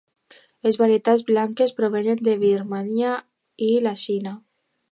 [0.67, 3.13] Les varietats blanques provenen de Birmània
[3.69, 4.35] i la Xina.